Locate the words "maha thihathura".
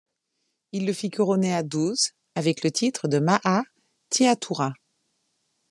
3.19-4.73